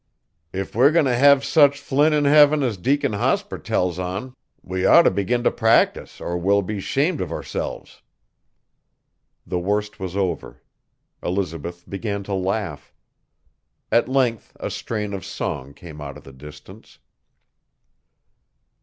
[0.51, 4.83] If we're goin' t' hev sech flin in Heaven as Deacon Hospur tells on we
[4.83, 8.01] oughter begin t' practice er we'll be 'shamed uv ourselves.'
[9.45, 10.59] The worst was over.
[11.21, 12.91] Elizabeth began to laugh.
[13.91, 16.97] At length a strain of song came out of the distance.